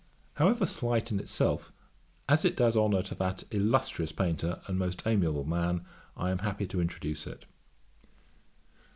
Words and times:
However 0.33 0.65
slight 0.65 1.11
in 1.11 1.19
itself, 1.19 1.71
as 2.27 2.43
it 2.43 2.55
does 2.57 2.75
honour 2.75 3.03
to 3.03 3.13
that 3.13 3.43
illustrious 3.51 4.11
painter, 4.11 4.59
and 4.65 4.79
most 4.79 5.05
amiable 5.05 5.43
man, 5.43 5.85
I 6.17 6.31
am 6.31 6.39
happy 6.39 6.65
to 6.69 6.81
introduce 6.81 7.27
it. 7.27 7.45